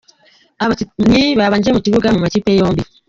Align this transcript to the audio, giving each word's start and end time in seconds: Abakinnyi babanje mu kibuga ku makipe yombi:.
Abakinnyi 0.63 1.23
babanje 1.39 1.69
mu 1.75 1.79
kibuga 1.85 2.07
ku 2.13 2.19
makipe 2.25 2.51
yombi:. 2.59 2.83